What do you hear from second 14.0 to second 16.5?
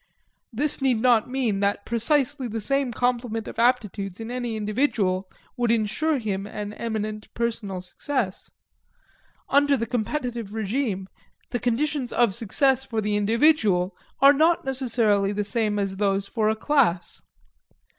are not necessarily the same as those for